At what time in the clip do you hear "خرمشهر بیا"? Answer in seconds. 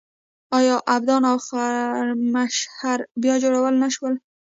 1.47-3.35